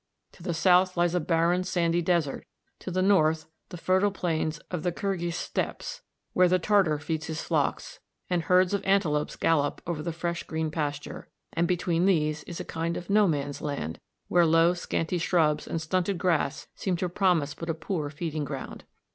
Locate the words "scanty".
14.73-15.19